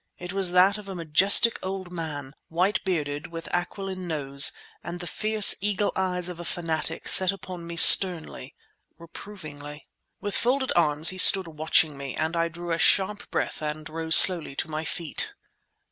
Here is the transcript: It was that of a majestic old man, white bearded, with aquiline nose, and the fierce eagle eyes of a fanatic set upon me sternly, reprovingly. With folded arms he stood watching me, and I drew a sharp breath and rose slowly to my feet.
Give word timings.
It 0.17 0.33
was 0.33 0.49
that 0.53 0.79
of 0.79 0.89
a 0.89 0.95
majestic 0.95 1.59
old 1.61 1.91
man, 1.93 2.33
white 2.47 2.83
bearded, 2.83 3.27
with 3.27 3.47
aquiline 3.53 4.07
nose, 4.07 4.51
and 4.83 4.99
the 4.99 5.05
fierce 5.05 5.53
eagle 5.61 5.91
eyes 5.95 6.27
of 6.27 6.39
a 6.39 6.43
fanatic 6.43 7.07
set 7.07 7.31
upon 7.31 7.67
me 7.67 7.75
sternly, 7.75 8.55
reprovingly. 8.97 9.87
With 10.19 10.35
folded 10.35 10.71
arms 10.75 11.09
he 11.09 11.19
stood 11.19 11.45
watching 11.47 11.99
me, 11.99 12.15
and 12.15 12.35
I 12.35 12.47
drew 12.47 12.71
a 12.71 12.79
sharp 12.79 13.29
breath 13.29 13.61
and 13.61 13.87
rose 13.89 14.15
slowly 14.15 14.55
to 14.55 14.67
my 14.67 14.83
feet. 14.85 15.35